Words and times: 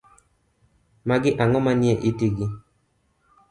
Magi 1.07 1.31
ang'o 1.41 1.59
manie 1.65 1.95
itigi. 2.09 2.47